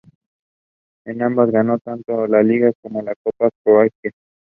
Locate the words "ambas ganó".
1.21-1.77